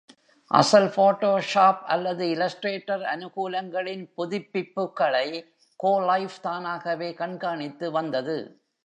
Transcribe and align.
அசல் 0.51 0.87
ஃபோட்டோஷாப் 0.93 1.83
அல்லது 1.85 2.23
இல்லஸ்ட்ரேட்டர் 2.27 3.03
அனுகூலங்களின் 3.11 4.03
புதுப்பிப்புகளை 4.17 5.27
கோலைவ் 5.79 6.39
தானாகவே 6.41 7.13
கண்காணித்து 7.13 7.89
வந்தது. 7.91 8.37